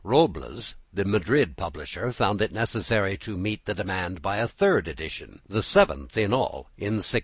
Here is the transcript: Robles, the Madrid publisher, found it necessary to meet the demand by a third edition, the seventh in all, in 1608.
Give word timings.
Robles, 0.03 0.73
the 0.91 1.05
Madrid 1.05 1.55
publisher, 1.57 2.11
found 2.11 2.41
it 2.41 2.51
necessary 2.51 3.15
to 3.17 3.37
meet 3.37 3.65
the 3.65 3.75
demand 3.75 4.19
by 4.19 4.37
a 4.37 4.47
third 4.47 4.87
edition, 4.87 5.39
the 5.47 5.61
seventh 5.61 6.17
in 6.17 6.33
all, 6.33 6.71
in 6.75 6.93
1608. 6.93 7.19